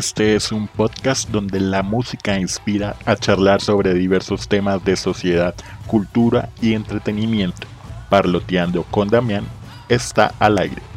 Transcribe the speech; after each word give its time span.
Este 0.00 0.34
es 0.34 0.50
un 0.50 0.66
podcast 0.66 1.28
donde 1.28 1.60
la 1.60 1.82
música 1.82 2.38
inspira 2.38 2.96
a 3.04 3.16
charlar 3.16 3.60
sobre 3.60 3.92
diversos 3.92 4.48
temas 4.48 4.82
de 4.82 4.96
sociedad, 4.96 5.54
cultura 5.86 6.48
y 6.62 6.72
entretenimiento. 6.72 7.66
Parloteando 8.08 8.84
con 8.84 9.08
Damián 9.08 9.44
está 9.90 10.32
al 10.38 10.56
aire. 10.56 10.89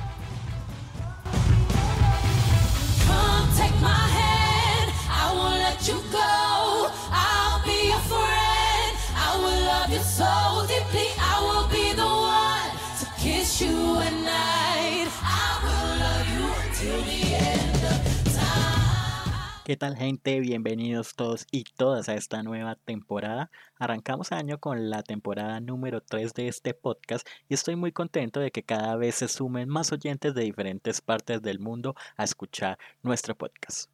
¿Qué 19.66 19.78
tal 19.78 19.96
gente? 19.96 20.42
Bienvenidos 20.42 21.16
todos 21.16 21.48
y 21.50 21.64
todas 21.64 22.10
a 22.10 22.16
esta 22.16 22.44
nueva 22.44 22.76
temporada. 22.76 23.50
Arrancamos 23.80 24.34
año 24.34 24.60
con 24.60 24.90
la 24.90 25.04
temporada 25.04 25.62
número 25.62 26.02
3 26.02 26.34
de 26.34 26.50
este 26.50 26.74
podcast 26.74 27.26
y 27.48 27.54
estoy 27.54 27.78
muy 27.78 27.94
contento 27.94 28.42
de 28.42 28.52
que 28.52 28.64
cada 28.64 28.98
vez 28.98 29.16
se 29.16 29.30
sumen 29.30 29.70
más 29.70 29.94
oyentes 29.94 30.36
de 30.36 30.44
diferentes 30.44 31.00
partes 31.00 31.42
del 31.42 31.60
mundo 31.60 31.96
a 32.18 32.26
escuchar 32.26 32.78
nuestro 33.04 33.36
podcast. 33.36 33.90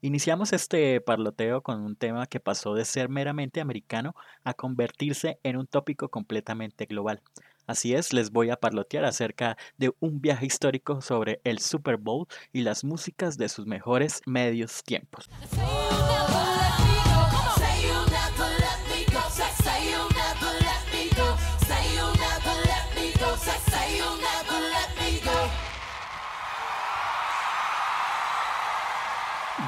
Iniciamos 0.00 0.54
este 0.54 1.02
parloteo 1.02 1.62
con 1.62 1.82
un 1.82 1.96
tema 1.96 2.26
que 2.26 2.40
pasó 2.40 2.72
de 2.74 2.86
ser 2.86 3.10
meramente 3.10 3.60
americano 3.60 4.14
a 4.42 4.54
convertirse 4.54 5.38
en 5.42 5.58
un 5.58 5.66
tópico 5.66 6.08
completamente 6.08 6.86
global. 6.86 7.20
Así 7.66 7.94
es, 7.94 8.12
les 8.12 8.30
voy 8.30 8.50
a 8.50 8.56
parlotear 8.56 9.04
acerca 9.04 9.56
de 9.76 9.92
un 10.00 10.20
viaje 10.20 10.46
histórico 10.46 11.00
sobre 11.00 11.40
el 11.44 11.60
Super 11.60 11.96
Bowl 11.96 12.26
y 12.52 12.62
las 12.62 12.84
músicas 12.84 13.38
de 13.38 13.48
sus 13.48 13.66
mejores 13.66 14.22
medios 14.26 14.82
tiempos. 14.82 15.30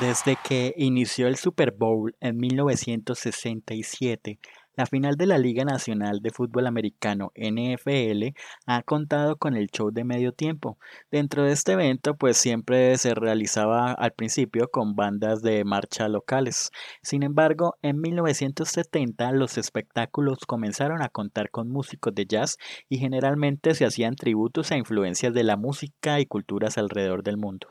Desde 0.01 0.37
que 0.43 0.75
inició 0.79 1.29
el 1.29 1.37
Super 1.37 1.71
Bowl 1.71 2.17
en 2.19 2.37
1967, 2.37 4.41
la 4.75 4.87
final 4.87 5.17
de 5.17 5.27
la 5.27 5.39
Liga 5.39 5.65
Nacional 5.65 6.21
de 6.21 6.31
Fútbol 6.31 6.67
Americano 6.67 7.33
NFL 7.35 8.35
ha 8.67 8.83
contado 8.83 9.37
con 9.37 9.57
el 9.57 9.69
show 9.69 9.91
de 9.91 10.05
medio 10.05 10.33
tiempo. 10.33 10.79
Dentro 11.11 11.45
de 11.45 11.53
este 11.53 11.73
evento 11.73 12.15
pues 12.17 12.37
siempre 12.37 12.97
se 12.99 13.15
realizaba 13.15 13.93
al 13.93 14.13
principio 14.13 14.69
con 14.69 14.95
bandas 14.95 15.43
de 15.43 15.65
marcha 15.65 16.09
locales. 16.09 16.71
Sin 17.03 17.23
embargo, 17.23 17.77
en 17.83 18.01
1970 18.01 19.33
los 19.33 19.59
espectáculos 19.59 20.39
comenzaron 20.47 21.03
a 21.03 21.09
contar 21.09 21.51
con 21.51 21.69
músicos 21.69 22.15
de 22.15 22.27
jazz 22.27 22.57
y 22.89 22.99
generalmente 22.99 23.75
se 23.75 23.85
hacían 23.85 24.17
tributos 24.17 24.73
a 24.73 24.77
influencias 24.77 25.35
de 25.35 25.45
la 25.45 25.57
música 25.57 26.21
y 26.21 26.27
culturas 26.27 26.79
alrededor 26.79 27.23
del 27.23 27.37
mundo. 27.37 27.69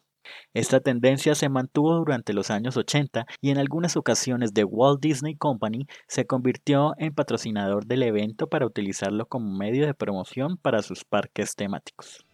Esta 0.54 0.80
tendencia 0.80 1.36
se 1.36 1.50
mantuvo 1.50 1.96
durante 1.96 2.34
los 2.34 2.52
años 2.52 2.78
80 2.78 3.26
y 3.42 3.52
en 3.52 3.58
algunas 3.58 3.98
ocasiones 3.98 4.54
The 4.54 4.64
Walt 4.64 5.02
Disney 5.02 5.36
Company 5.36 5.88
se 6.08 6.26
convirtió 6.26 6.94
en 6.98 7.14
patrocinador 7.14 7.86
del 7.86 8.04
evento 8.04 8.48
para 8.48 8.66
utilizarlo 8.66 9.26
como 9.28 9.58
medio 9.58 9.86
de 9.86 9.94
promoción 9.94 10.58
para 10.58 10.82
sus 10.82 11.06
parques 11.06 11.56
temáticos. 11.56 12.26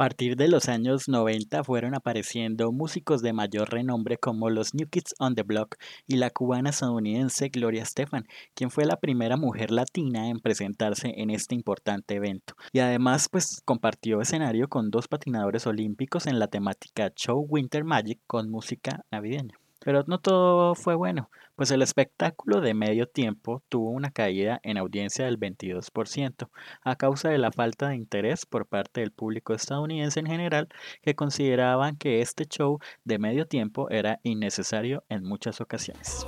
Partir 0.00 0.34
de 0.34 0.48
los 0.48 0.70
años 0.70 1.10
90 1.10 1.62
fueron 1.62 1.94
apareciendo 1.94 2.72
músicos 2.72 3.20
de 3.20 3.34
mayor 3.34 3.70
renombre 3.70 4.16
como 4.16 4.48
los 4.48 4.72
New 4.74 4.88
Kids 4.88 5.14
on 5.18 5.34
the 5.34 5.42
Block 5.42 5.76
y 6.06 6.16
la 6.16 6.30
cubana 6.30 6.70
estadounidense 6.70 7.50
Gloria 7.50 7.82
Estefan, 7.82 8.26
quien 8.54 8.70
fue 8.70 8.86
la 8.86 8.96
primera 8.96 9.36
mujer 9.36 9.70
latina 9.70 10.30
en 10.30 10.40
presentarse 10.40 11.12
en 11.18 11.28
este 11.28 11.54
importante 11.54 12.14
evento. 12.14 12.54
Y 12.72 12.78
además 12.78 13.28
pues 13.30 13.60
compartió 13.66 14.22
escenario 14.22 14.68
con 14.68 14.90
dos 14.90 15.06
patinadores 15.06 15.66
olímpicos 15.66 16.26
en 16.26 16.38
la 16.38 16.48
temática 16.48 17.12
Show 17.14 17.44
Winter 17.46 17.84
Magic 17.84 18.20
con 18.26 18.50
música 18.50 19.04
navideña. 19.10 19.58
Pero 19.84 20.04
no 20.06 20.18
todo 20.18 20.74
fue 20.76 20.94
bueno, 20.94 21.28
pues 21.60 21.72
el 21.72 21.82
espectáculo 21.82 22.62
de 22.62 22.72
medio 22.72 23.06
tiempo 23.06 23.62
tuvo 23.68 23.90
una 23.90 24.10
caída 24.10 24.60
en 24.62 24.78
audiencia 24.78 25.26
del 25.26 25.38
22%, 25.38 26.48
a 26.80 26.96
causa 26.96 27.28
de 27.28 27.36
la 27.36 27.52
falta 27.52 27.90
de 27.90 27.96
interés 27.96 28.46
por 28.46 28.66
parte 28.66 29.02
del 29.02 29.12
público 29.12 29.52
estadounidense 29.52 30.20
en 30.20 30.26
general, 30.26 30.68
que 31.02 31.14
consideraban 31.14 31.98
que 31.98 32.22
este 32.22 32.46
show 32.46 32.78
de 33.04 33.18
medio 33.18 33.46
tiempo 33.46 33.90
era 33.90 34.20
innecesario 34.22 35.04
en 35.10 35.22
muchas 35.22 35.60
ocasiones. 35.60 36.26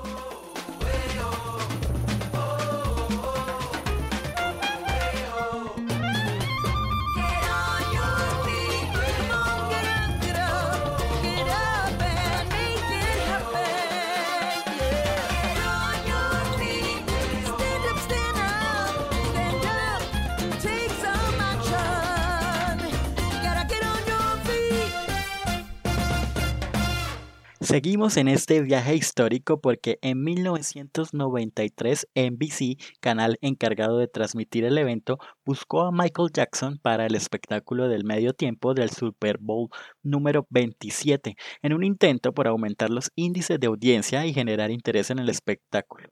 Seguimos 27.72 28.18
en 28.18 28.28
este 28.28 28.60
viaje 28.60 28.94
histórico 28.94 29.58
porque 29.58 29.98
en 30.02 30.22
1993 30.22 32.06
NBC, 32.14 32.76
canal 33.00 33.38
encargado 33.40 33.96
de 33.96 34.08
transmitir 34.08 34.66
el 34.66 34.76
evento, 34.76 35.18
buscó 35.46 35.80
a 35.80 35.90
Michael 35.90 36.28
Jackson 36.34 36.76
para 36.76 37.06
el 37.06 37.14
espectáculo 37.14 37.88
del 37.88 38.04
medio 38.04 38.34
tiempo 38.34 38.74
del 38.74 38.90
Super 38.90 39.38
Bowl 39.38 39.70
número 40.02 40.46
27, 40.50 41.34
en 41.62 41.72
un 41.72 41.82
intento 41.82 42.34
por 42.34 42.46
aumentar 42.46 42.90
los 42.90 43.10
índices 43.14 43.58
de 43.58 43.68
audiencia 43.68 44.26
y 44.26 44.34
generar 44.34 44.70
interés 44.70 45.08
en 45.08 45.18
el 45.18 45.30
espectáculo. 45.30 46.10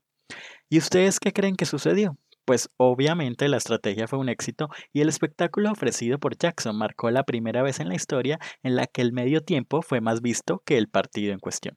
¿Y 0.71 0.79
ustedes 0.79 1.21
qué 1.21 1.31
creen 1.31 1.57
que 1.57 1.67
sucedió? 1.67 2.17
Pues 2.51 2.69
obviamente 2.79 3.47
la 3.47 3.59
estrategia 3.59 4.09
fue 4.09 4.19
un 4.19 4.29
éxito 4.29 4.71
y 4.93 5.03
el 5.03 5.09
espectáculo 5.09 5.71
ofrecido 5.71 6.19
por 6.19 6.37
Jackson 6.37 6.77
marcó 6.77 7.09
la 7.13 7.23
primera 7.23 7.63
vez 7.63 7.79
en 7.79 7.89
la 7.89 7.95
historia 7.95 8.41
en 8.65 8.75
la 8.75 8.89
que 8.89 9.03
el 9.03 9.13
medio 9.13 9.45
tiempo 9.45 9.83
fue 9.83 10.01
más 10.01 10.21
visto 10.21 10.61
que 10.65 10.77
el 10.77 10.89
partido 10.89 11.33
en 11.33 11.39
cuestión. 11.39 11.77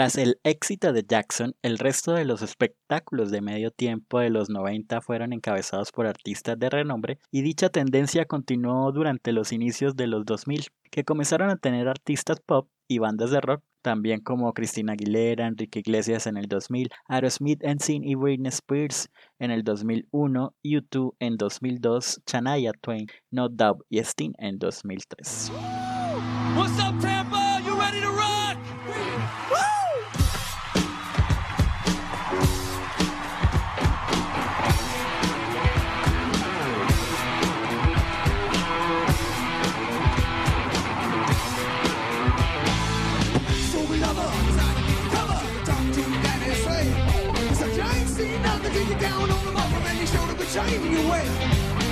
Tras 0.00 0.16
el 0.16 0.40
éxito 0.44 0.94
de 0.94 1.04
Jackson, 1.06 1.54
el 1.60 1.76
resto 1.76 2.14
de 2.14 2.24
los 2.24 2.40
espectáculos 2.40 3.30
de 3.30 3.42
medio 3.42 3.70
tiempo 3.70 4.18
de 4.18 4.30
los 4.30 4.48
90 4.48 5.02
fueron 5.02 5.34
encabezados 5.34 5.92
por 5.92 6.06
artistas 6.06 6.58
de 6.58 6.70
renombre 6.70 7.18
y 7.30 7.42
dicha 7.42 7.68
tendencia 7.68 8.24
continuó 8.24 8.90
durante 8.92 9.32
los 9.32 9.52
inicios 9.52 9.96
de 9.96 10.06
los 10.06 10.24
2000, 10.24 10.68
que 10.90 11.04
comenzaron 11.04 11.50
a 11.50 11.58
tener 11.58 11.86
artistas 11.86 12.40
pop 12.40 12.70
y 12.88 12.98
bandas 12.98 13.30
de 13.30 13.42
rock, 13.42 13.62
también 13.82 14.20
como 14.20 14.54
Cristina 14.54 14.94
Aguilera, 14.94 15.46
Enrique 15.46 15.80
Iglesias 15.80 16.26
en 16.26 16.38
el 16.38 16.46
2000, 16.46 16.88
Aerosmith, 17.06 17.62
NSYNC 17.62 18.06
y 18.06 18.14
Britney 18.14 18.48
Spears 18.48 19.10
en 19.38 19.50
el 19.50 19.64
2001, 19.64 20.54
U2 20.64 21.14
en 21.18 21.36
2002, 21.36 22.22
Shania 22.26 22.72
Twain, 22.80 23.06
No 23.30 23.50
Doubt 23.50 23.84
y 23.90 23.98
Sting 23.98 24.32
en 24.38 24.58
2003. 24.58 25.52
changing 26.50 27.22
your 27.22 27.29
way. 51.20 51.28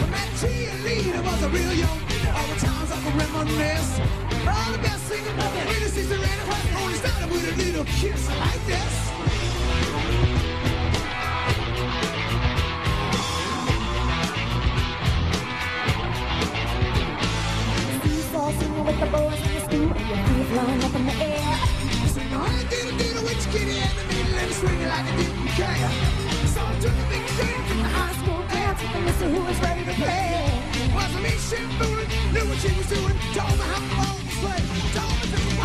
When 0.00 0.10
that 0.12 0.30
cheerleader 0.40 1.22
was 1.24 1.42
a 1.42 1.48
real 1.48 1.74
young, 1.74 2.00
all 2.34 2.46
the 2.48 2.58
times 2.60 2.90
I 2.92 2.98
can 3.02 3.14
reminisce. 3.18 4.00
All 4.48 4.72
the 4.72 4.78
best 4.78 5.04
singing, 5.08 5.36
when 5.36 5.80
the 5.82 5.88
sister 5.88 6.18
ran 6.18 6.38
away, 6.46 6.62
only 6.80 6.94
started 6.94 7.30
with 7.30 7.52
a 7.52 7.54
little 7.62 7.84
kiss 7.84 8.28
like 8.28 8.66
this. 8.66 8.94
Singing 18.48 18.84
with 18.86 18.98
the 18.98 19.06
boys 19.06 19.40
in 19.46 19.54
the 19.54 19.60
school, 19.60 19.88
your 20.08 20.20
feet 20.24 20.46
flying 20.46 20.82
up 20.82 20.94
in 20.94 21.04
the 21.04 21.12
air. 21.20 21.56
Sing, 22.08 22.32
I 22.32 22.64
did 22.70 22.86
a 22.86 22.94
little 22.96 23.22
with 23.24 23.44
your 23.44 23.52
kitty 23.52 23.76
in 23.76 23.92
the 23.98 24.04
middle 24.08 24.38
and 24.38 24.52
swing 24.54 24.80
it 24.80 24.88
like 24.88 25.04
I 25.04 25.16
didn't 25.16 25.48
care. 25.48 26.27
Who 29.26 29.42
was 29.42 29.58
ready 29.60 29.84
to 29.84 29.92
knew 32.32 32.48
what 32.48 32.58
she 32.60 32.70
was 32.76 32.86
doing, 32.86 33.18
told 33.34 33.58
me 33.58 33.64
how 33.66 33.80
to 33.80 34.38
told 34.94 35.12
me 35.12 35.30
to 35.32 35.38
me 35.44 35.58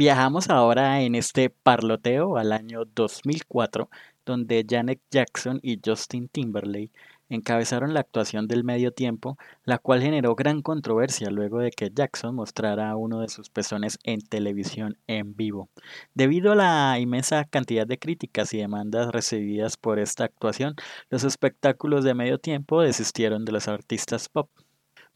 Viajamos 0.00 0.48
ahora 0.48 1.02
en 1.02 1.14
este 1.14 1.50
parloteo 1.50 2.38
al 2.38 2.52
año 2.52 2.86
2004, 2.86 3.90
donde 4.30 4.64
Janet 4.68 5.00
Jackson 5.10 5.58
y 5.62 5.80
Justin 5.84 6.28
Timberlake 6.28 6.92
encabezaron 7.30 7.94
la 7.94 8.00
actuación 8.00 8.48
del 8.48 8.64
medio 8.64 8.92
tiempo, 8.92 9.38
la 9.64 9.78
cual 9.78 10.02
generó 10.02 10.34
gran 10.34 10.62
controversia 10.62 11.30
luego 11.30 11.60
de 11.60 11.70
que 11.70 11.90
Jackson 11.94 12.34
mostrara 12.34 12.94
uno 12.96 13.20
de 13.20 13.28
sus 13.28 13.50
pezones 13.50 13.98
en 14.04 14.20
televisión 14.20 14.98
en 15.06 15.34
vivo. 15.36 15.68
Debido 16.14 16.52
a 16.52 16.56
la 16.56 16.98
inmensa 16.98 17.44
cantidad 17.44 17.86
de 17.86 17.98
críticas 17.98 18.52
y 18.52 18.58
demandas 18.58 19.12
recibidas 19.12 19.76
por 19.76 19.98
esta 19.98 20.24
actuación, 20.24 20.74
los 21.08 21.24
espectáculos 21.24 22.04
de 22.04 22.14
medio 22.14 22.38
tiempo 22.38 22.82
desistieron 22.82 23.44
de 23.44 23.52
los 23.52 23.68
artistas 23.68 24.28
pop. 24.28 24.50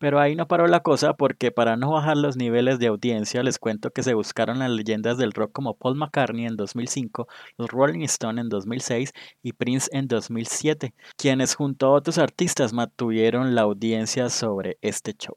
Pero 0.04 0.20
ahí 0.20 0.36
no 0.36 0.46
paró 0.46 0.66
la 0.66 0.80
cosa 0.80 1.14
porque 1.14 1.50
para 1.50 1.78
no 1.78 1.92
bajar 1.92 2.18
los 2.18 2.36
niveles 2.36 2.78
de 2.78 2.88
audiencia 2.88 3.42
les 3.42 3.58
cuento 3.58 3.90
que 3.90 4.02
se 4.02 4.12
buscaron 4.12 4.58
las 4.58 4.68
leyendas 4.70 5.16
del 5.16 5.32
rock 5.32 5.52
como 5.52 5.78
Paul 5.78 5.96
McCartney 5.96 6.44
en 6.44 6.56
2005, 6.56 7.26
los 7.56 7.70
Rolling 7.70 8.02
Stones 8.02 8.42
en 8.42 8.50
2006 8.50 9.14
y 9.42 9.54
Prince 9.54 9.88
en 9.94 10.06
2007, 10.06 10.92
quienes 11.16 11.54
junto 11.54 11.86
a 11.86 11.92
otros 11.92 12.18
artistas 12.18 12.74
mantuvieron 12.74 13.54
la 13.54 13.62
audiencia 13.62 14.28
sobre 14.28 14.76
este 14.82 15.14
show. 15.14 15.36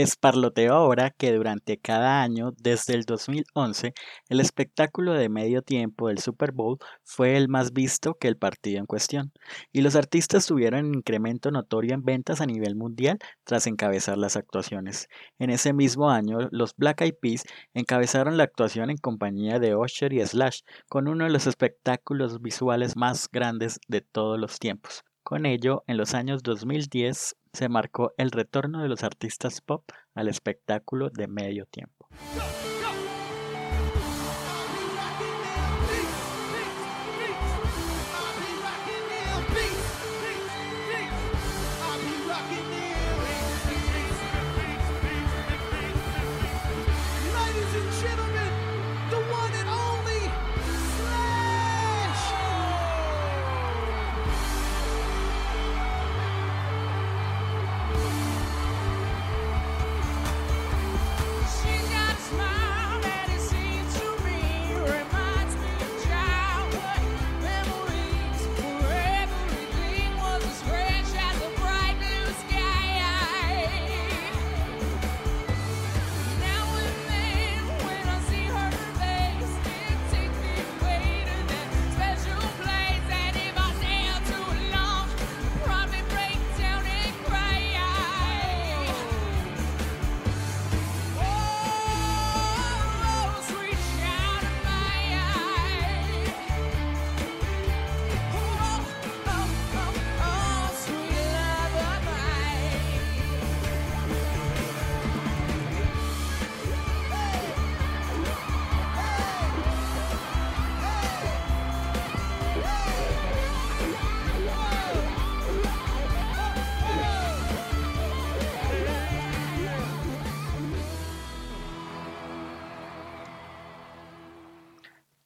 Les 0.00 0.16
parloteo 0.16 0.72
ahora 0.72 1.10
que 1.10 1.30
durante 1.30 1.76
cada 1.76 2.22
año, 2.22 2.52
desde 2.56 2.94
el 2.94 3.04
2011, 3.04 3.92
el 4.30 4.40
espectáculo 4.40 5.12
de 5.12 5.28
medio 5.28 5.60
tiempo 5.60 6.08
del 6.08 6.20
Super 6.20 6.52
Bowl 6.52 6.78
fue 7.04 7.36
el 7.36 7.50
más 7.50 7.74
visto 7.74 8.14
que 8.14 8.26
el 8.26 8.38
partido 8.38 8.78
en 8.78 8.86
cuestión, 8.86 9.30
y 9.72 9.82
los 9.82 9.96
artistas 9.96 10.46
tuvieron 10.46 10.86
un 10.86 10.94
incremento 10.94 11.50
notorio 11.50 11.92
en 11.92 12.02
ventas 12.02 12.40
a 12.40 12.46
nivel 12.46 12.76
mundial 12.76 13.18
tras 13.44 13.66
encabezar 13.66 14.16
las 14.16 14.36
actuaciones. 14.36 15.06
En 15.38 15.50
ese 15.50 15.74
mismo 15.74 16.08
año, 16.08 16.48
los 16.50 16.74
Black 16.76 17.02
Eyed 17.02 17.16
Peas 17.20 17.44
encabezaron 17.74 18.38
la 18.38 18.44
actuación 18.44 18.88
en 18.88 18.96
compañía 18.96 19.58
de 19.58 19.76
Usher 19.76 20.14
y 20.14 20.26
Slash, 20.26 20.60
con 20.88 21.08
uno 21.08 21.24
de 21.24 21.30
los 21.30 21.46
espectáculos 21.46 22.40
visuales 22.40 22.96
más 22.96 23.28
grandes 23.30 23.78
de 23.86 24.00
todos 24.00 24.40
los 24.40 24.58
tiempos. 24.58 25.04
Con 25.22 25.46
ello, 25.46 25.84
en 25.86 25.96
los 25.96 26.14
años 26.14 26.42
2010 26.42 27.36
se 27.52 27.68
marcó 27.68 28.12
el 28.16 28.30
retorno 28.30 28.82
de 28.82 28.88
los 28.88 29.04
artistas 29.04 29.60
pop 29.60 29.84
al 30.14 30.28
espectáculo 30.28 31.10
de 31.10 31.28
medio 31.28 31.66
tiempo. 31.66 32.08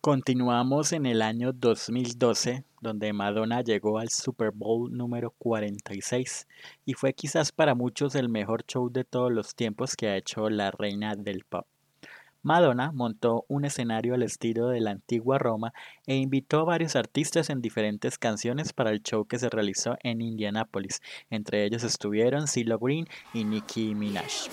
Continuamos 0.04 0.92
en 0.92 1.06
el 1.06 1.22
año 1.22 1.54
2012, 1.54 2.62
donde 2.82 3.14
Madonna 3.14 3.62
llegó 3.62 3.98
al 3.98 4.10
Super 4.10 4.50
Bowl 4.50 4.94
número 4.94 5.30
46 5.30 6.46
y 6.84 6.92
fue 6.92 7.14
quizás 7.14 7.52
para 7.52 7.74
muchos 7.74 8.14
el 8.14 8.28
mejor 8.28 8.66
show 8.66 8.90
de 8.92 9.04
todos 9.04 9.32
los 9.32 9.54
tiempos 9.54 9.96
que 9.96 10.08
ha 10.08 10.18
hecho 10.18 10.50
la 10.50 10.70
reina 10.70 11.16
del 11.16 11.44
pop. 11.44 11.66
Madonna 12.42 12.92
montó 12.92 13.46
un 13.48 13.64
escenario 13.64 14.12
al 14.12 14.24
estilo 14.24 14.68
de 14.68 14.82
la 14.82 14.90
antigua 14.90 15.38
Roma 15.38 15.72
e 16.06 16.16
invitó 16.16 16.60
a 16.60 16.64
varios 16.64 16.96
artistas 16.96 17.48
en 17.48 17.62
diferentes 17.62 18.18
canciones 18.18 18.74
para 18.74 18.90
el 18.90 19.02
show 19.02 19.24
que 19.24 19.38
se 19.38 19.48
realizó 19.48 19.96
en 20.02 20.20
Indianápolis. 20.20 21.00
Entre 21.30 21.64
ellos 21.64 21.82
estuvieron 21.82 22.46
CeeLo 22.46 22.78
Green 22.78 23.06
y 23.32 23.44
Nicki 23.44 23.94
Minaj. 23.94 24.50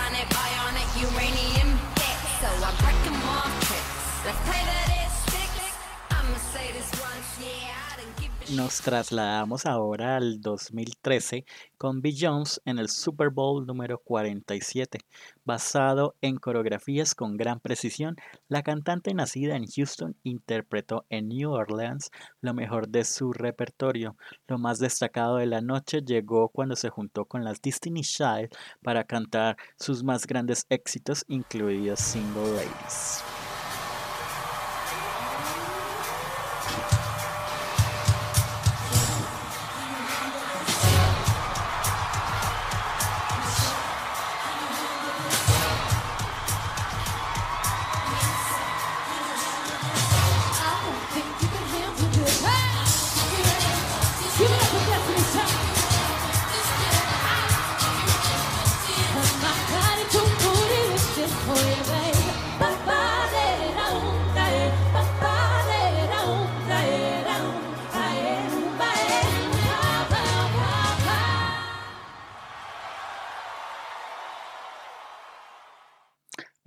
bionic, 0.00 0.28
bionic 0.30 0.88
uranium 1.00 1.78
dick. 1.94 2.18
So 2.40 2.48
I'm 2.64 2.74
breaking 2.82 3.18
more 3.24 3.48
tricks. 3.66 4.24
Let's 4.24 4.38
play 4.46 4.62
the 4.64 4.89
Nos 8.56 8.80
trasladamos 8.80 9.64
ahora 9.64 10.16
al 10.16 10.40
2013 10.40 11.44
con 11.78 12.02
Jones 12.02 12.60
en 12.64 12.80
el 12.80 12.88
Super 12.88 13.30
Bowl 13.30 13.64
número 13.64 13.98
47. 13.98 14.98
Basado 15.44 16.16
en 16.20 16.36
coreografías 16.36 17.14
con 17.14 17.36
gran 17.36 17.60
precisión, 17.60 18.16
la 18.48 18.64
cantante 18.64 19.14
nacida 19.14 19.54
en 19.54 19.66
Houston 19.66 20.16
interpretó 20.24 21.06
en 21.10 21.28
New 21.28 21.52
Orleans 21.52 22.10
lo 22.40 22.52
mejor 22.52 22.88
de 22.88 23.04
su 23.04 23.32
repertorio. 23.32 24.16
Lo 24.48 24.58
más 24.58 24.80
destacado 24.80 25.36
de 25.36 25.46
la 25.46 25.60
noche 25.60 26.02
llegó 26.04 26.48
cuando 26.48 26.74
se 26.74 26.90
juntó 26.90 27.26
con 27.26 27.44
las 27.44 27.62
Destiny 27.62 28.00
Child 28.00 28.48
para 28.82 29.04
cantar 29.04 29.56
sus 29.78 30.02
más 30.02 30.26
grandes 30.26 30.66
éxitos, 30.70 31.24
incluidos 31.28 32.00
Single 32.00 32.50
Ladies. 32.56 33.22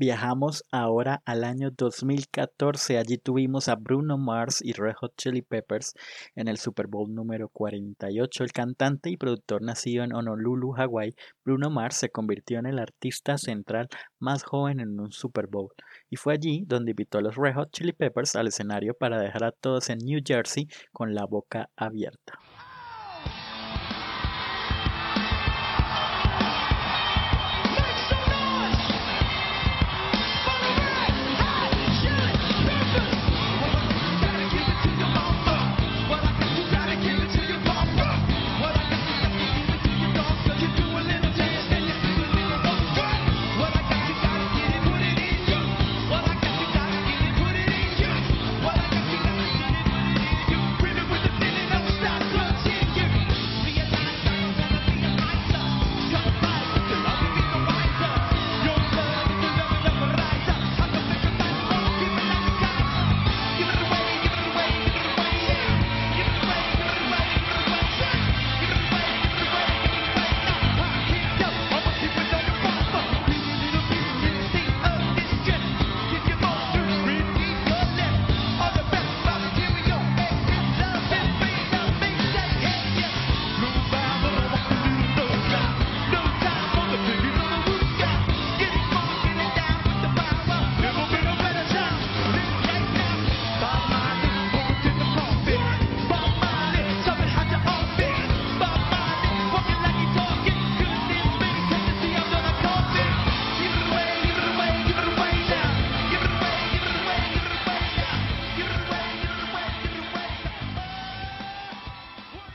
Viajamos 0.04 0.66
ahora 0.70 1.22
al 1.24 1.46
año 1.46 1.72
2014. 1.72 2.98
Allí 2.98 3.18
tuvimos 3.18 3.70
a 3.70 3.76
Bruno 3.76 4.18
Mars 4.18 4.60
y 4.62 4.74
Red 4.74 4.96
Hot 4.96 5.14
Chili 5.16 5.42
Peppers 5.42 5.94
en 6.36 6.50
el 6.50 6.58
Super 6.58 6.88
Bowl 6.88 7.16
número 7.16 7.48
48. 7.48 8.44
El 8.44 8.52
cantante 8.52 9.10
y 9.10 9.16
productor 9.16 9.62
nacido 9.62 10.04
en 10.04 10.14
Honolulu, 10.14 10.74
Hawái, 10.74 11.16
Bruno 11.46 11.70
Mars 11.70 11.96
se 11.96 12.10
convirtió 12.10 12.60
en 12.60 12.66
el 12.66 12.80
artista 12.80 13.38
central 13.38 13.88
más 14.20 14.44
joven 14.44 14.82
en 14.82 15.00
un 15.00 15.14
Super 15.14 15.48
Bowl. 15.48 15.70
Y 16.10 16.18
fue 16.18 16.34
allí 16.34 16.66
donde 16.68 16.92
invitó 16.92 17.20
a 17.20 17.22
los 17.22 17.38
Red 17.38 17.54
Hot 17.56 17.72
Chili 17.72 17.94
Peppers 17.94 18.36
al 18.36 18.48
escenario 18.48 18.96
para 18.96 19.22
dejar 19.22 19.46
a 19.46 19.54
todos 19.54 19.90
en 19.90 20.00
New 20.00 20.20
Jersey 20.22 20.68
con 20.92 21.16
la 21.16 21.24
boca 21.24 21.70
abierta. 21.78 22.34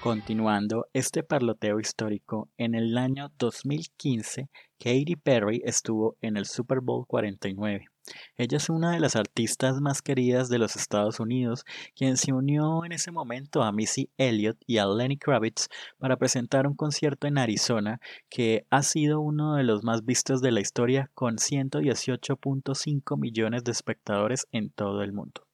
Continuando 0.09 0.87
este 0.95 1.23
parloteo 1.23 1.79
histórico, 1.81 2.49
en 2.57 2.75
el 2.75 2.97
año 2.97 3.31
2015, 3.39 4.49
Katy 4.79 5.17
Perry 5.17 5.61
estuvo 5.67 6.17
en 6.23 6.39
el 6.39 6.47
Super 6.47 6.81
Bowl 6.81 7.07
49. 7.07 7.85
Ella 8.39 8.57
es 8.57 8.71
una 8.71 8.93
de 8.93 9.01
las 9.01 9.17
artistas 9.17 9.83
más 9.83 10.01
queridas 10.01 10.49
de 10.49 10.57
los 10.57 10.77
Estados 10.77 11.21
Unidos, 11.21 11.67
quien 11.95 12.17
se 12.17 12.33
unió 12.33 12.87
en 12.87 12.93
ese 12.93 13.11
momento 13.11 13.63
a 13.63 13.71
Missy 13.71 14.09
Elliott 14.17 14.57
y 14.67 14.79
a 14.79 14.87
Lenny 14.87 15.19
Kravitz 15.19 15.69
para 15.99 16.17
presentar 16.17 16.67
un 16.67 16.75
concierto 16.75 17.27
en 17.27 17.37
Arizona 17.37 18.01
que 18.31 18.65
ha 18.71 18.83
sido 18.85 19.21
uno 19.21 19.57
de 19.57 19.65
los 19.65 19.85
más 19.85 20.07
vistos 20.07 20.41
de 20.41 20.53
la 20.53 20.61
historia 20.61 21.11
con 21.13 21.37
118.5 21.37 23.19
millones 23.19 23.63
de 23.63 23.73
espectadores 23.73 24.49
en 24.53 24.71
todo 24.71 25.03
el 25.03 25.13
mundo. 25.13 25.48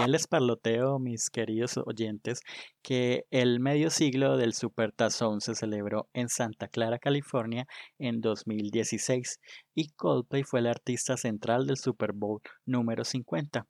También 0.00 0.12
les 0.12 0.26
parloteo, 0.26 0.98
mis 0.98 1.28
queridos 1.28 1.76
oyentes, 1.76 2.40
que 2.80 3.26
el 3.30 3.60
medio 3.60 3.90
siglo 3.90 4.38
del 4.38 4.54
Supertazón 4.54 5.42
se 5.42 5.54
celebró 5.54 6.08
en 6.14 6.30
Santa 6.30 6.68
Clara, 6.68 6.98
California, 6.98 7.66
en 7.98 8.22
2016 8.22 9.40
y 9.74 9.88
Coldplay 9.90 10.42
fue 10.42 10.60
el 10.60 10.68
artista 10.68 11.18
central 11.18 11.66
del 11.66 11.76
Super 11.76 12.12
Bowl 12.14 12.40
número 12.64 13.04
50. 13.04 13.66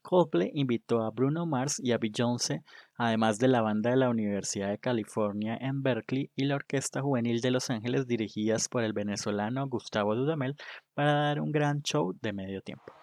Coldplay 0.00 0.50
invitó 0.54 1.02
a 1.02 1.10
Bruno 1.10 1.44
Mars 1.44 1.78
y 1.78 1.92
a 1.92 1.98
Beyoncé, 1.98 2.62
además 2.96 3.38
de 3.38 3.48
la 3.48 3.60
banda 3.60 3.90
de 3.90 3.96
la 3.96 4.08
Universidad 4.08 4.70
de 4.70 4.78
California 4.78 5.58
en 5.60 5.82
Berkeley 5.82 6.30
y 6.34 6.46
la 6.46 6.54
Orquesta 6.54 7.02
Juvenil 7.02 7.42
de 7.42 7.50
Los 7.50 7.68
Ángeles 7.68 8.06
dirigidas 8.06 8.70
por 8.70 8.82
el 8.82 8.94
venezolano 8.94 9.68
Gustavo 9.68 10.14
Dudamel, 10.14 10.56
para 10.94 11.12
dar 11.12 11.42
un 11.42 11.52
gran 11.52 11.82
show 11.82 12.14
de 12.22 12.32
medio 12.32 12.62
tiempo. 12.62 12.95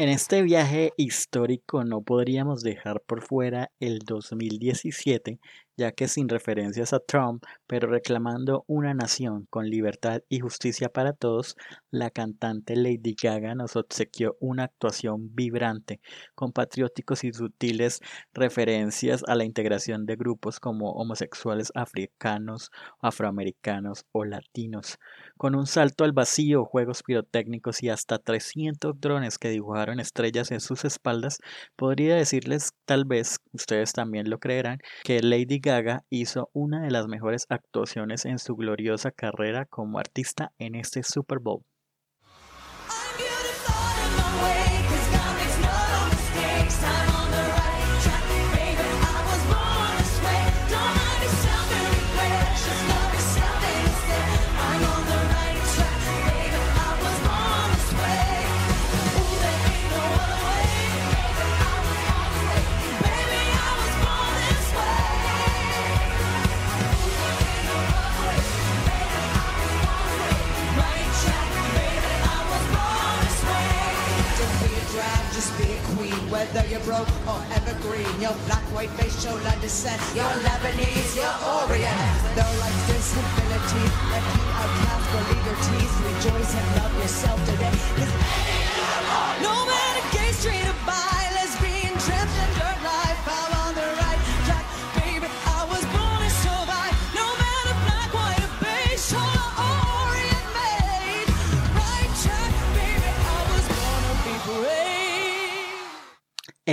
En 0.00 0.08
este 0.08 0.40
viaje 0.40 0.94
histórico 0.96 1.84
no 1.84 2.00
podríamos 2.00 2.62
dejar 2.62 3.02
por 3.02 3.20
fuera 3.20 3.70
el 3.80 3.98
2017, 3.98 5.38
ya 5.80 5.92
que 5.92 6.08
sin 6.08 6.28
referencias 6.28 6.92
a 6.92 7.00
Trump, 7.00 7.42
pero 7.66 7.88
reclamando 7.88 8.64
una 8.66 8.92
nación 8.92 9.46
con 9.48 9.70
libertad 9.70 10.20
y 10.28 10.40
justicia 10.40 10.90
para 10.90 11.14
todos, 11.14 11.56
la 11.90 12.10
cantante 12.10 12.76
Lady 12.76 13.16
Gaga 13.20 13.54
nos 13.54 13.76
obsequió 13.76 14.36
una 14.40 14.64
actuación 14.64 15.34
vibrante, 15.34 16.02
con 16.34 16.52
patrióticos 16.52 17.24
y 17.24 17.32
sutiles 17.32 18.00
referencias 18.34 19.24
a 19.26 19.34
la 19.34 19.44
integración 19.44 20.04
de 20.04 20.16
grupos 20.16 20.60
como 20.60 20.92
homosexuales 20.92 21.72
africanos, 21.74 22.70
afroamericanos 23.00 24.04
o 24.12 24.26
latinos, 24.26 24.98
con 25.38 25.54
un 25.54 25.66
salto 25.66 26.04
al 26.04 26.12
vacío, 26.12 26.66
juegos 26.66 27.02
pirotécnicos 27.02 27.82
y 27.82 27.88
hasta 27.88 28.18
300 28.18 29.00
drones 29.00 29.38
que 29.38 29.48
dibujaron 29.48 29.98
estrellas 29.98 30.50
en 30.50 30.60
sus 30.60 30.84
espaldas, 30.84 31.38
podría 31.74 32.16
decirles, 32.16 32.74
tal 32.84 33.06
vez 33.06 33.38
ustedes 33.54 33.94
también 33.94 34.28
lo 34.28 34.38
creerán, 34.38 34.76
que 35.04 35.22
Lady 35.22 35.58
Gaga 35.58 35.69
Gaga 35.70 36.04
hizo 36.10 36.50
una 36.52 36.82
de 36.82 36.90
las 36.90 37.06
mejores 37.06 37.46
actuaciones 37.48 38.24
en 38.24 38.40
su 38.40 38.56
gloriosa 38.56 39.12
carrera 39.12 39.66
como 39.66 40.00
artista 40.00 40.52
en 40.58 40.74
este 40.74 41.04
Super 41.04 41.38
Bowl. 41.38 41.62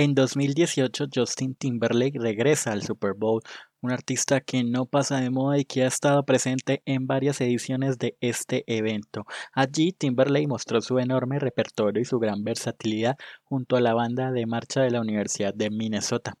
En 0.00 0.14
2018, 0.14 1.08
Justin 1.12 1.56
Timberlake 1.56 2.20
regresa 2.20 2.70
al 2.70 2.84
Super 2.84 3.14
Bowl, 3.14 3.42
un 3.80 3.92
artista 3.92 4.40
que 4.40 4.64
no 4.64 4.86
pasa 4.86 5.20
de 5.20 5.30
moda 5.30 5.58
y 5.58 5.64
que 5.64 5.84
ha 5.84 5.86
estado 5.86 6.24
presente 6.24 6.82
en 6.84 7.06
varias 7.06 7.40
ediciones 7.40 7.98
de 7.98 8.16
este 8.20 8.64
evento. 8.66 9.24
Allí, 9.52 9.92
Timberlake 9.92 10.48
mostró 10.48 10.80
su 10.80 10.98
enorme 10.98 11.38
repertorio 11.38 12.02
y 12.02 12.04
su 12.04 12.18
gran 12.18 12.44
versatilidad 12.44 13.16
junto 13.44 13.76
a 13.76 13.80
la 13.80 13.94
banda 13.94 14.30
de 14.32 14.46
marcha 14.46 14.82
de 14.82 14.90
la 14.90 15.00
Universidad 15.00 15.54
de 15.54 15.70
Minnesota. 15.70 16.34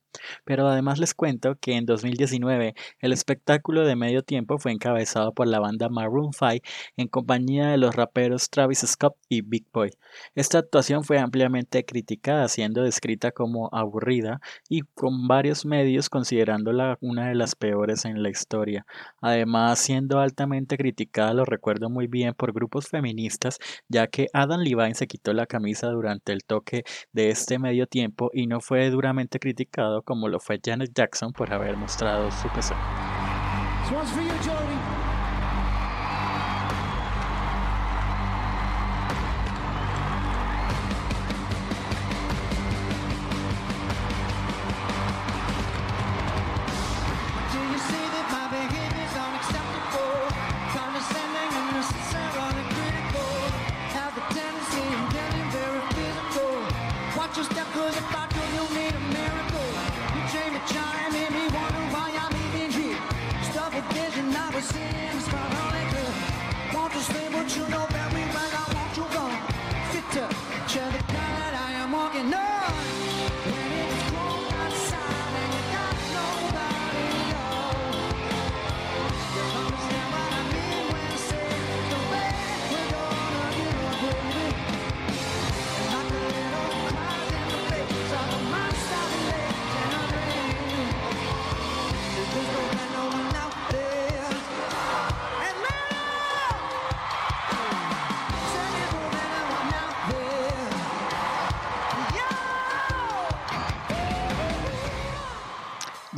Pero 0.44 0.66
además 0.68 0.98
les 0.98 1.14
cuento 1.14 1.56
que 1.60 1.76
en 1.76 1.86
2019 1.86 2.74
el 3.00 3.12
espectáculo 3.12 3.86
de 3.86 3.96
medio 3.96 4.22
tiempo 4.22 4.58
fue 4.58 4.72
encabezado 4.72 5.32
por 5.32 5.46
la 5.46 5.60
banda 5.60 5.88
Maroon 5.88 6.32
5 6.32 6.64
en 6.96 7.08
compañía 7.08 7.68
de 7.68 7.78
los 7.78 7.94
raperos 7.94 8.50
Travis 8.50 8.80
Scott 8.80 9.16
y 9.28 9.42
Big 9.42 9.66
Boy. 9.72 9.90
Esta 10.34 10.58
actuación 10.58 11.04
fue 11.04 11.18
ampliamente 11.18 11.84
criticada, 11.84 12.48
siendo 12.48 12.82
descrita 12.82 13.30
como 13.32 13.68
aburrida 13.72 14.40
y 14.68 14.80
con 14.80 15.28
varios 15.28 15.64
medios 15.66 16.08
considerándola 16.10 16.98
una 17.00 17.27
de 17.28 17.34
las 17.34 17.54
peores 17.54 18.04
en 18.04 18.22
la 18.22 18.30
historia. 18.30 18.86
Además, 19.20 19.78
siendo 19.78 20.20
altamente 20.20 20.76
criticada, 20.76 21.34
lo 21.34 21.44
recuerdo 21.44 21.90
muy 21.90 22.06
bien 22.06 22.34
por 22.34 22.52
grupos 22.52 22.88
feministas, 22.88 23.58
ya 23.88 24.06
que 24.06 24.28
Adam 24.32 24.60
Levine 24.60 24.94
se 24.94 25.06
quitó 25.06 25.32
la 25.32 25.46
camisa 25.46 25.88
durante 25.88 26.32
el 26.32 26.44
toque 26.44 26.84
de 27.12 27.30
este 27.30 27.58
medio 27.58 27.86
tiempo 27.86 28.30
y 28.32 28.46
no 28.46 28.60
fue 28.60 28.90
duramente 28.90 29.38
criticado 29.38 30.02
como 30.02 30.28
lo 30.28 30.40
fue 30.40 30.60
Janet 30.64 30.92
Jackson 30.94 31.32
por 31.32 31.52
haber 31.52 31.76
mostrado 31.76 32.30
su 32.30 32.48
pezón. 32.48 32.78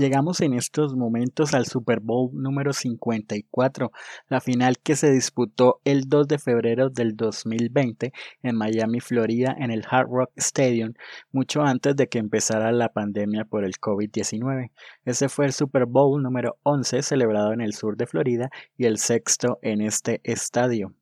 Llegamos 0.00 0.40
en 0.40 0.54
estos 0.54 0.96
momentos 0.96 1.52
al 1.52 1.66
Super 1.66 2.00
Bowl 2.00 2.30
número 2.32 2.72
54, 2.72 3.92
la 4.30 4.40
final 4.40 4.78
que 4.78 4.96
se 4.96 5.12
disputó 5.12 5.82
el 5.84 6.08
2 6.08 6.26
de 6.26 6.38
febrero 6.38 6.88
del 6.88 7.16
2020 7.16 8.10
en 8.42 8.56
Miami, 8.56 9.00
Florida, 9.00 9.54
en 9.58 9.70
el 9.70 9.84
Hard 9.86 10.08
Rock 10.08 10.30
Stadium, 10.36 10.94
mucho 11.32 11.60
antes 11.60 11.96
de 11.96 12.08
que 12.08 12.18
empezara 12.18 12.72
la 12.72 12.88
pandemia 12.88 13.44
por 13.44 13.62
el 13.62 13.74
COVID-19. 13.74 14.70
Ese 15.04 15.28
fue 15.28 15.44
el 15.44 15.52
Super 15.52 15.84
Bowl 15.84 16.22
número 16.22 16.56
11 16.62 17.02
celebrado 17.02 17.52
en 17.52 17.60
el 17.60 17.74
sur 17.74 17.98
de 17.98 18.06
Florida 18.06 18.48
y 18.78 18.86
el 18.86 18.96
sexto 18.96 19.58
en 19.60 19.82
este 19.82 20.22
estadio. 20.24 20.94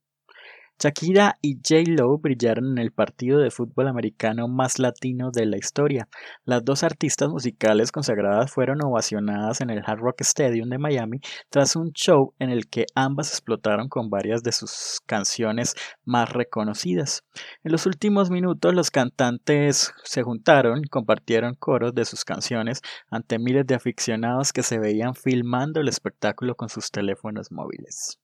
Shakira 0.81 1.39
y 1.43 1.57
J-Lo 1.57 2.17
brillaron 2.19 2.71
en 2.71 2.79
el 2.79 2.93
partido 2.93 3.41
de 3.41 3.51
fútbol 3.51 3.89
americano 3.89 4.47
más 4.47 4.79
latino 4.79 5.33
de 5.33 5.45
la 5.45 5.57
historia. 5.57 6.09
Las 6.45 6.65
dos 6.65 6.85
artistas 6.85 7.29
musicales 7.29 7.91
consagradas 7.91 8.53
fueron 8.53 8.85
ovacionadas 8.85 9.61
en 9.61 9.71
el 9.71 9.83
Hard 9.85 9.99
Rock 9.99 10.21
Stadium 10.21 10.69
de 10.69 10.79
Miami 10.79 11.19
tras 11.51 11.75
un 11.75 11.91
show 11.93 12.33
en 12.39 12.51
el 12.51 12.69
que 12.69 12.87
ambas 12.95 13.31
explotaron 13.31 13.89
con 13.89 14.09
varias 14.09 14.45
de 14.45 14.53
sus 14.53 15.01
canciones 15.05 15.75
más 16.05 16.31
reconocidas. 16.33 17.25
En 17.65 17.73
los 17.73 17.85
últimos 17.87 18.31
minutos 18.31 18.73
los 18.73 18.93
cantantes 18.93 19.93
se 20.05 20.23
juntaron 20.23 20.85
y 20.85 20.89
compartieron 20.89 21.57
coros 21.57 21.93
de 21.93 22.05
sus 22.05 22.25
canciones 22.25 22.83
ante 23.11 23.41
miles 23.41 23.67
de 23.67 23.75
aficionados 23.75 24.53
que 24.53 24.63
se 24.63 24.79
veían 24.79 25.17
filmando 25.17 25.81
el 25.81 25.89
espectáculo 25.89 26.55
con 26.55 26.69
sus 26.69 26.93
teléfonos 26.93 27.51
móviles. 27.51 28.21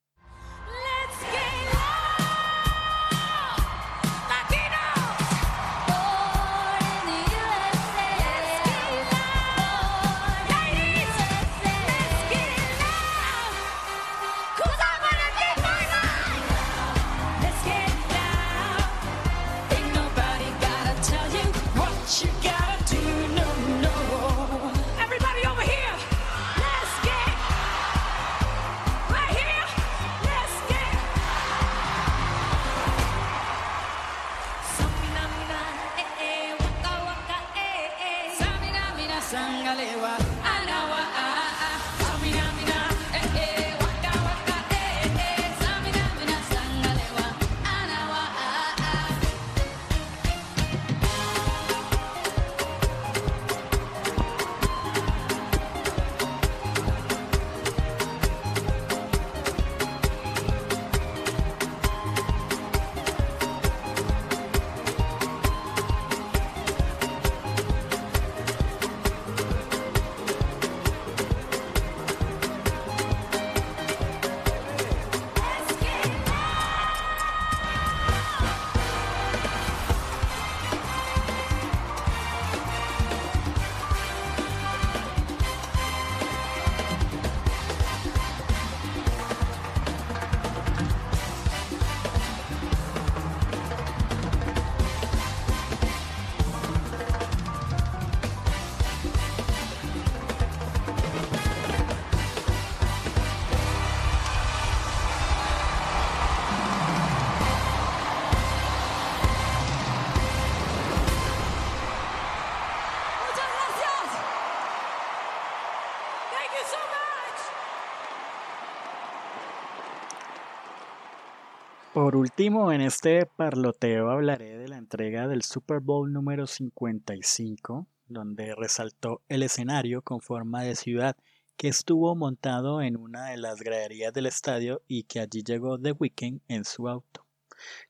Por 121.95 122.17
último, 122.17 122.73
en 122.73 122.81
este 122.81 123.25
parloteo 123.25 124.11
hablaré 124.11 124.59
de 124.59 124.67
la 124.67 124.79
entrega 124.79 125.29
del 125.29 125.43
Super 125.43 125.79
Bowl 125.79 126.13
número 126.13 126.49
55, 126.49 127.87
donde 128.09 128.53
resaltó 128.57 129.23
el 129.29 129.45
escenario 129.45 130.03
con 130.03 130.21
forma 130.21 130.65
de 130.65 130.75
ciudad 130.75 131.17
que 131.57 131.69
estuvo 131.69 132.17
montado 132.17 132.83
en 132.83 132.97
una 132.97 133.27
de 133.27 133.37
las 133.37 133.63
graderías 133.63 134.13
del 134.13 134.27
estadio 134.27 134.83
y 134.89 135.05
que 135.05 135.21
allí 135.21 135.45
llegó 135.45 135.79
The 135.79 135.93
Weeknd 135.93 136.41
en 136.49 136.65
su 136.65 136.89
auto. 136.89 137.25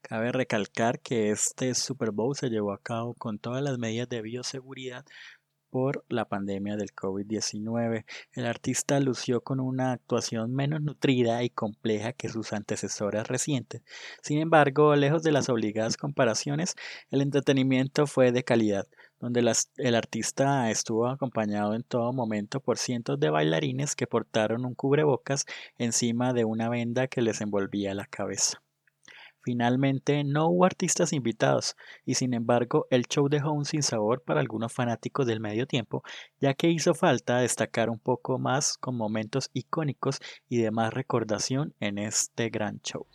Cabe 0.03 0.33
recalcar 0.33 1.01
que 1.01 1.31
este 1.31 1.75
Super 1.75 2.11
Bowl 2.11 2.37
se 2.37 2.51
llevó 2.51 2.75
a 2.75 2.83
cabo 2.83 3.15
con 3.15 3.39
todas 3.39 3.63
las 3.63 3.79
medidas 3.79 4.11
de 4.11 4.21
bioseguridad 4.21 5.07
por 5.75 6.05
la 6.09 6.25
pandemia 6.25 6.77
del 6.77 6.95
COVID-19. 6.95 8.05
El 8.33 8.47
artista 8.47 9.01
lució 9.01 9.41
con 9.41 9.59
una 9.59 9.91
actuación 9.91 10.55
menos 10.55 10.83
nutrida 10.83 11.43
y 11.43 11.51
compleja 11.51 12.13
que 12.13 12.29
sus 12.29 12.53
antecesoras 12.53 13.27
recientes. 13.27 13.83
Sin 14.23 14.39
embargo, 14.39 14.95
lejos 14.95 15.25
de 15.25 15.33
las 15.33 15.49
obligadas 15.49 15.97
comparaciones, 15.97 16.77
el 17.11 17.23
entretenimiento 17.23 18.07
fue 18.07 18.31
de 18.31 18.45
calidad, 18.45 18.87
donde 19.19 19.41
el 19.79 19.95
artista 19.97 20.71
estuvo 20.71 21.09
acompañado 21.09 21.75
en 21.75 21.83
todo 21.83 22.13
momento 22.13 22.61
por 22.61 22.79
cientos 22.79 23.19
de 23.19 23.31
bailarines 23.31 23.97
que 23.97 24.07
portaron 24.07 24.65
un 24.67 24.77
cubrebocas 24.77 25.45
encima 25.77 26.33
de 26.33 26.45
una 26.45 26.69
venda 26.69 27.09
que 27.09 27.21
les 27.21 27.41
envolvía 27.41 27.95
la 27.95 28.07
cabeza. 28.07 28.64
Finalmente, 29.45 30.25
no 30.25 30.49
hubo 30.49 30.65
artistas 30.65 31.13
invitados, 31.13 31.77
y 32.07 32.15
sin 32.15 32.33
embargo, 32.33 32.87
el 32.91 33.05
show 33.07 33.29
dejó 33.29 33.53
un 33.53 33.67
sinsabor 33.67 34.23
para 34.23 34.41
algunos 34.41 34.73
fanáticos 34.73 35.27
del 35.27 35.41
medio 35.41 35.67
tiempo, 35.67 36.03
ya 36.41 36.55
que 36.55 36.71
hizo 36.71 36.95
falta 36.95 37.39
destacar 37.39 37.91
un 37.91 37.99
poco 37.99 38.39
más 38.39 38.79
con 38.79 38.97
momentos 38.97 39.51
icónicos 39.53 40.21
y 40.49 40.63
de 40.63 40.71
más 40.71 40.95
recordación 40.95 41.75
en 41.79 41.99
este 41.99 42.49
gran 42.49 42.81
show. 42.81 43.07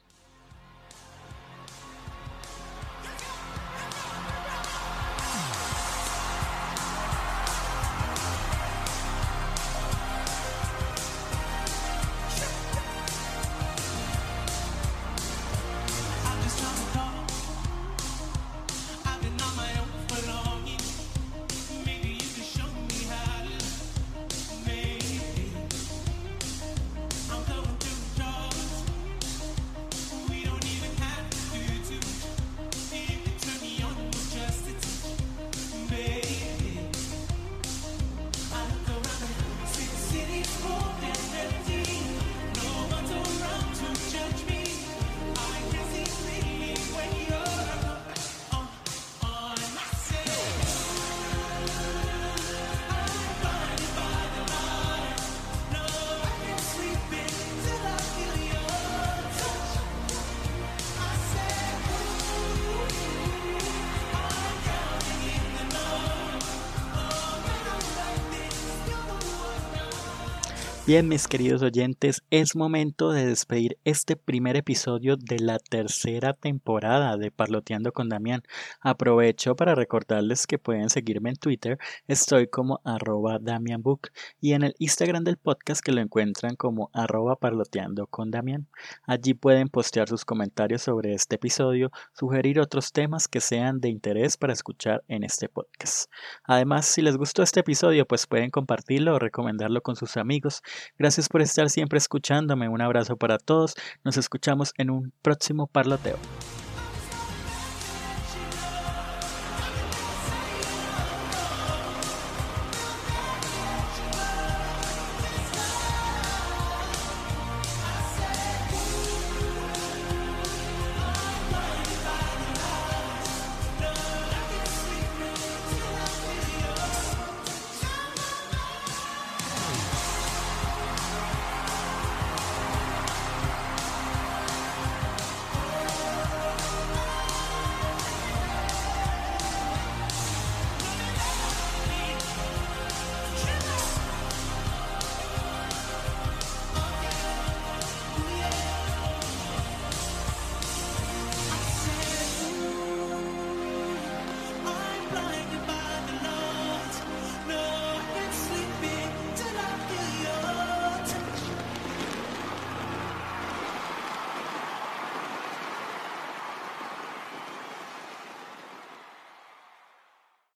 Bien, 70.90 71.08
mis 71.08 71.28
queridos 71.28 71.62
oyentes, 71.62 72.24
es 72.32 72.56
momento 72.56 73.12
de 73.12 73.28
despedir 73.28 73.78
este 73.84 74.16
primer 74.16 74.58
episodio 74.58 75.18
de 75.18 75.38
la 75.38 75.60
tercera 75.60 76.34
temporada 76.34 77.16
de 77.16 77.30
Parloteando 77.30 77.92
con 77.92 78.10
Damián. 78.10 78.42
Aprovecho 78.82 79.56
para 79.56 79.76
recordarles 79.76 80.48
que 80.48 80.58
pueden 80.58 80.90
seguirme 80.90 81.30
en 81.30 81.36
Twitter, 81.36 81.78
estoy 82.08 82.48
como 82.48 82.82
arroba 82.84 83.38
DamianBook 83.38 84.08
y 84.42 84.54
en 84.54 84.64
el 84.64 84.74
Instagram 84.80 85.24
del 85.26 85.38
podcast 85.38 85.86
que 85.86 85.92
lo 85.92 86.02
encuentran 86.02 86.56
como 86.56 86.90
arroba 86.92 87.36
parloteando 87.36 88.08
con 88.08 88.32
Damián. 88.32 88.68
Allí 89.04 89.36
pueden 89.36 89.70
postear 89.70 90.10
sus 90.10 90.26
comentarios 90.26 90.82
sobre 90.82 91.14
este 91.14 91.36
episodio, 91.36 91.92
sugerir 92.14 92.60
otros 92.60 92.94
temas 92.94 93.28
que 93.28 93.42
sean 93.42 93.80
de 93.80 93.90
interés 93.90 94.38
para 94.38 94.54
escuchar 94.54 95.04
en 95.08 95.24
este 95.24 95.50
podcast. 95.50 96.10
Además, 96.46 96.88
si 96.88 97.04
les 97.04 97.16
gustó 97.16 97.44
este 97.44 97.60
episodio, 97.60 98.08
pues 98.08 98.26
pueden 98.26 98.50
compartirlo 98.50 99.14
o 99.14 99.20
recomendarlo 99.20 99.84
con 99.84 99.96
sus 99.96 100.18
amigos. 100.18 100.64
Gracias 100.98 101.30
por 101.30 101.42
estar 101.42 101.70
siempre 101.70 101.98
escuchándome. 101.98 102.70
Un 102.70 102.82
abrazo 102.82 103.18
para 103.18 103.38
todos. 103.38 103.76
Nos 104.04 104.18
escuchamos 104.18 104.74
en 104.78 104.90
un 104.90 105.14
próximo 105.22 105.68
parloteo. 105.68 106.18